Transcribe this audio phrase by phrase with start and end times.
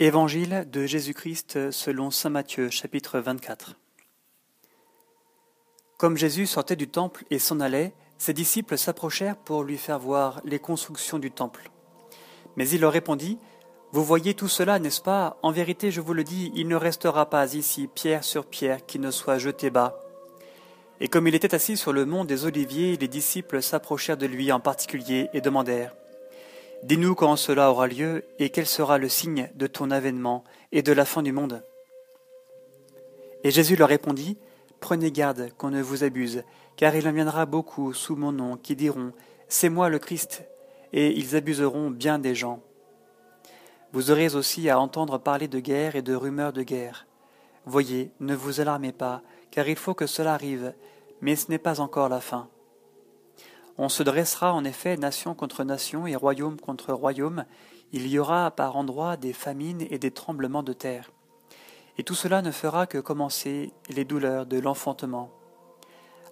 [0.00, 3.74] Évangile de Jésus-Christ selon Saint Matthieu chapitre 24
[5.96, 10.40] Comme Jésus sortait du temple et s'en allait, ses disciples s'approchèrent pour lui faire voir
[10.44, 11.72] les constructions du temple.
[12.54, 13.40] Mais il leur répondit,
[13.90, 15.36] Vous voyez tout cela, n'est-ce pas?
[15.42, 19.00] En vérité, je vous le dis, il ne restera pas ici pierre sur pierre qui
[19.00, 20.00] ne soit jeté bas.
[21.00, 24.52] Et comme il était assis sur le mont des Oliviers, les disciples s'approchèrent de lui
[24.52, 25.96] en particulier et demandèrent,
[26.84, 30.92] Dis-nous quand cela aura lieu et quel sera le signe de ton avènement et de
[30.92, 31.62] la fin du monde.
[33.44, 34.38] Et Jésus leur répondit,
[34.80, 36.44] Prenez garde qu'on ne vous abuse,
[36.76, 39.12] car il en viendra beaucoup sous mon nom qui diront,
[39.48, 40.44] C'est moi le Christ,
[40.92, 42.60] et ils abuseront bien des gens.
[43.92, 47.06] Vous aurez aussi à entendre parler de guerre et de rumeurs de guerre.
[47.66, 50.74] Voyez, ne vous alarmez pas, car il faut que cela arrive,
[51.20, 52.48] mais ce n'est pas encore la fin.
[53.80, 57.44] On se dressera en effet nation contre nation et royaume contre royaume.
[57.92, 61.12] Il y aura par endroits des famines et des tremblements de terre.
[61.96, 65.30] Et tout cela ne fera que commencer les douleurs de l'enfantement.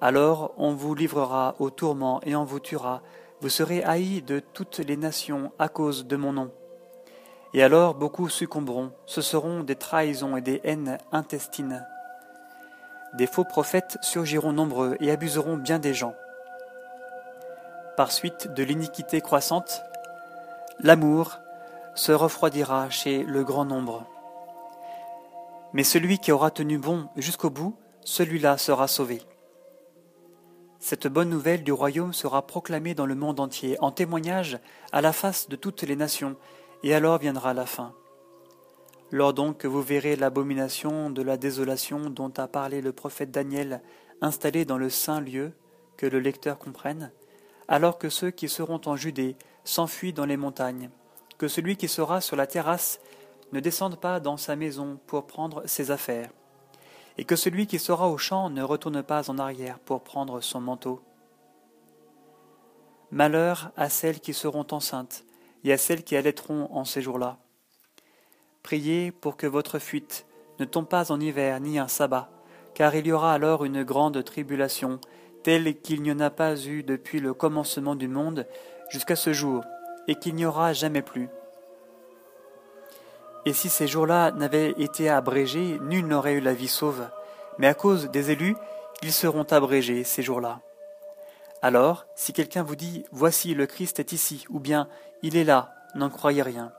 [0.00, 3.02] Alors on vous livrera au tourment et on vous tuera.
[3.40, 6.52] Vous serez haïs de toutes les nations à cause de mon nom.
[7.54, 8.92] Et alors beaucoup succomberont.
[9.04, 11.84] Ce seront des trahisons et des haines intestines.
[13.14, 16.14] Des faux prophètes surgiront nombreux et abuseront bien des gens
[17.96, 19.82] par suite de l'iniquité croissante,
[20.80, 21.38] l'amour
[21.94, 24.06] se refroidira chez le grand nombre.
[25.72, 29.22] Mais celui qui aura tenu bon jusqu'au bout, celui-là sera sauvé.
[30.80, 34.58] Cette bonne nouvelle du royaume sera proclamée dans le monde entier, en témoignage
[34.90, 36.36] à la face de toutes les nations,
[36.82, 37.94] et alors viendra la fin.
[39.10, 43.82] Lors donc que vous verrez l'abomination de la désolation dont a parlé le prophète Daniel
[44.20, 45.52] installé dans le saint lieu,
[45.96, 47.12] que le lecteur comprenne,
[47.68, 50.90] alors que ceux qui seront en Judée s'enfuient dans les montagnes,
[51.38, 53.00] que celui qui sera sur la terrasse
[53.52, 56.30] ne descende pas dans sa maison pour prendre ses affaires,
[57.18, 60.60] et que celui qui sera au champ ne retourne pas en arrière pour prendre son
[60.60, 61.00] manteau.
[63.10, 65.24] Malheur à celles qui seront enceintes
[65.64, 67.38] et à celles qui allaiteront en ces jours-là.
[68.62, 70.24] Priez pour que votre fuite
[70.58, 72.30] ne tombe pas en hiver ni un sabbat,
[72.74, 74.98] car il y aura alors une grande tribulation
[75.42, 78.46] tel qu'il n'y en a pas eu depuis le commencement du monde
[78.90, 79.64] jusqu'à ce jour,
[80.08, 81.28] et qu'il n'y aura jamais plus.
[83.44, 87.08] Et si ces jours-là n'avaient été abrégés, nul n'aurait eu la vie sauve,
[87.58, 88.56] mais à cause des élus,
[89.02, 90.60] ils seront abrégés ces jours-là.
[91.60, 94.88] Alors, si quelqu'un vous dit Voici le Christ est ici, ou bien
[95.22, 96.72] Il est là, n'en croyez rien.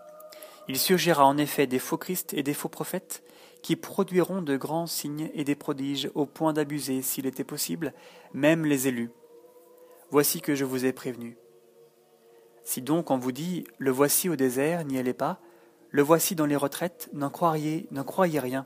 [0.68, 3.24] Il surgira en effet des faux Christ et des faux prophètes,
[3.62, 7.94] qui produiront de grands signes et des prodiges au point d'abuser, s'il était possible,
[8.34, 9.12] même les élus.
[10.12, 11.38] Voici que je vous ai prévenu.
[12.64, 15.40] Si donc on vous dit Le voici au désert, n'y allez pas,
[15.90, 18.66] le voici dans les retraites, n'en croyez, n'en croyez rien.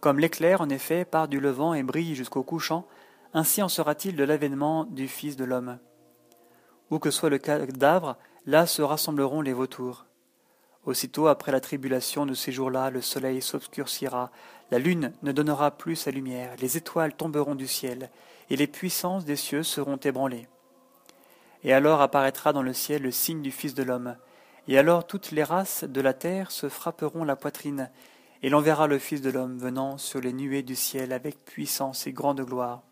[0.00, 2.86] Comme l'éclair, en effet, part du levant et brille jusqu'au couchant,
[3.32, 5.78] ainsi en sera-t-il de l'avènement du Fils de l'homme.
[6.90, 10.05] Où que soit le cadavre, là se rassembleront les vautours.
[10.86, 14.30] Aussitôt après la tribulation de ces jours-là, le soleil s'obscurcira,
[14.70, 18.08] la lune ne donnera plus sa lumière, les étoiles tomberont du ciel,
[18.50, 20.46] et les puissances des cieux seront ébranlées.
[21.64, 24.16] Et alors apparaîtra dans le ciel le signe du Fils de l'homme,
[24.68, 27.90] et alors toutes les races de la terre se frapperont la poitrine,
[28.44, 32.06] et l'on verra le Fils de l'homme venant sur les nuées du ciel avec puissance
[32.06, 32.82] et grande gloire.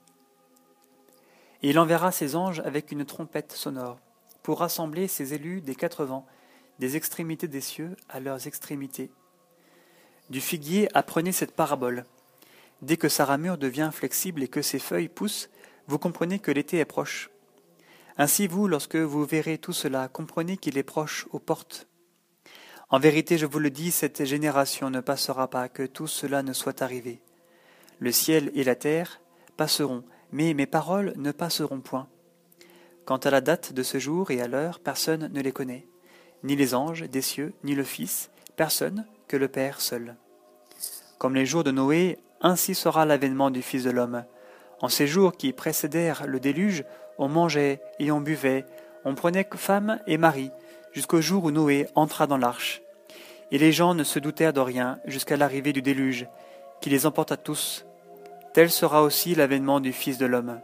[1.62, 3.98] Et il enverra ses anges avec une trompette sonore,
[4.42, 6.26] pour rassembler ses élus des quatre vents,
[6.78, 9.10] des extrémités des cieux à leurs extrémités.
[10.30, 12.04] Du figuier apprenez cette parabole.
[12.82, 15.50] Dès que sa ramure devient flexible et que ses feuilles poussent,
[15.86, 17.30] vous comprenez que l'été est proche.
[18.16, 21.88] Ainsi vous, lorsque vous verrez tout cela, comprenez qu'il est proche aux portes.
[22.88, 26.52] En vérité, je vous le dis, cette génération ne passera pas que tout cela ne
[26.52, 27.20] soit arrivé.
[27.98, 29.20] Le ciel et la terre
[29.56, 32.08] passeront, mais mes paroles ne passeront point.
[33.04, 35.86] Quant à la date de ce jour et à l'heure, personne ne les connaît
[36.44, 40.14] ni les anges des cieux, ni le Fils, personne que le Père seul.
[41.18, 44.24] Comme les jours de Noé, ainsi sera l'avènement du Fils de l'homme.
[44.80, 46.84] En ces jours qui précédèrent le déluge,
[47.18, 48.66] on mangeait et on buvait,
[49.04, 50.50] on prenait femme et mari,
[50.92, 52.82] jusqu'au jour où Noé entra dans l'arche.
[53.50, 56.28] Et les gens ne se doutèrent de rien jusqu'à l'arrivée du déluge,
[56.80, 57.86] qui les emporta tous.
[58.52, 60.60] Tel sera aussi l'avènement du Fils de l'homme.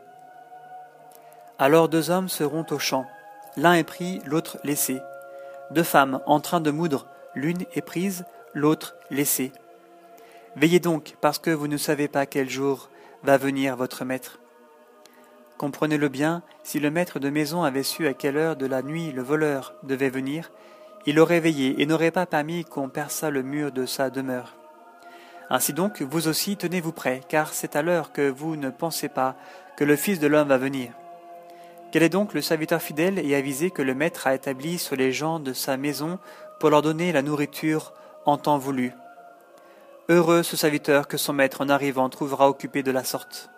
[1.58, 3.06] Alors deux hommes seront au champ,
[3.56, 5.00] l'un est pris, l'autre laissé.
[5.70, 8.24] Deux femmes en train de moudre, l'une est prise,
[8.54, 9.52] l'autre laissée.
[10.56, 12.90] Veillez donc, parce que vous ne savez pas quel jour
[13.22, 14.40] va venir votre maître.
[15.58, 19.12] Comprenez-le bien, si le maître de maison avait su à quelle heure de la nuit
[19.12, 20.50] le voleur devait venir,
[21.06, 24.56] il aurait veillé et n'aurait pas permis qu'on perçât le mur de sa demeure.
[25.50, 29.36] Ainsi donc, vous aussi tenez-vous prêts, car c'est à l'heure que vous ne pensez pas
[29.76, 30.92] que le Fils de l'homme va venir.
[31.92, 35.10] Quel est donc le serviteur fidèle et avisé que le Maître a établi sur les
[35.10, 36.20] gens de sa maison
[36.60, 37.92] pour leur donner la nourriture
[38.26, 38.92] en temps voulu?
[40.08, 43.50] Heureux ce serviteur que son Maître en arrivant trouvera occupé de la sorte.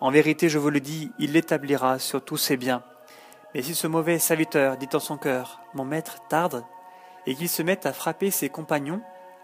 [0.00, 2.82] En vérité, je vous le dis, il l'établira sur tous ses biens.
[3.54, 6.64] Mais si ce mauvais serviteur dit en son cœur Mon maître tarde,
[7.26, 9.02] et qu'il se mette à frapper ses compagnons,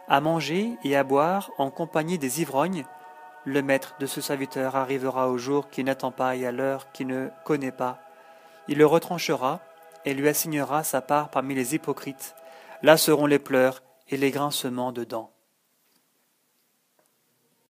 [0.08, 2.84] à manger et à boire en compagnie des ivrognes,
[3.44, 7.08] le maître de ce serviteur arrivera au jour qu'il n'attend pas et à l'heure qu'il
[7.08, 8.03] ne connaît pas.
[8.69, 9.61] Il le retranchera
[10.05, 12.34] et lui assignera sa part parmi les hypocrites.
[12.82, 15.33] Là seront les pleurs et les grincements de dents.